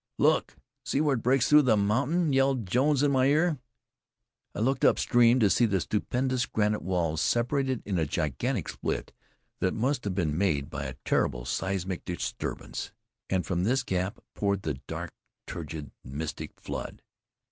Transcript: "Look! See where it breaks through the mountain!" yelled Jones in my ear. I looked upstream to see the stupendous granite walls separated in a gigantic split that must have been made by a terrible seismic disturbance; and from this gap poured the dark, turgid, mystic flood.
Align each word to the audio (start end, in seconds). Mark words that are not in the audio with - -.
"Look! 0.17 0.57
See 0.83 0.99
where 0.99 1.13
it 1.13 1.21
breaks 1.21 1.47
through 1.47 1.61
the 1.61 1.77
mountain!" 1.77 2.33
yelled 2.33 2.65
Jones 2.65 3.03
in 3.03 3.11
my 3.11 3.27
ear. 3.27 3.59
I 4.55 4.59
looked 4.59 4.83
upstream 4.83 5.39
to 5.41 5.47
see 5.51 5.67
the 5.67 5.79
stupendous 5.79 6.47
granite 6.47 6.81
walls 6.81 7.21
separated 7.21 7.83
in 7.85 7.99
a 7.99 8.07
gigantic 8.07 8.67
split 8.69 9.13
that 9.59 9.75
must 9.75 10.03
have 10.05 10.15
been 10.15 10.35
made 10.35 10.71
by 10.71 10.85
a 10.85 10.95
terrible 11.05 11.45
seismic 11.45 12.03
disturbance; 12.03 12.91
and 13.29 13.45
from 13.45 13.63
this 13.63 13.83
gap 13.83 14.19
poured 14.33 14.63
the 14.63 14.81
dark, 14.87 15.13
turgid, 15.45 15.91
mystic 16.03 16.59
flood. 16.59 17.03